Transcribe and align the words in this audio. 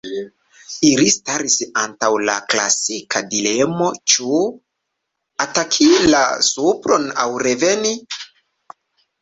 Ili 0.91 1.09
staris 1.15 1.57
antaŭ 1.81 2.09
la 2.29 2.37
klasika 2.53 3.21
dilemo: 3.33 3.91
ĉu 4.13 4.41
ataki 5.47 5.91
la 6.15 6.23
supron 6.49 7.07
aŭ 7.27 7.31
reveni? 7.51 7.97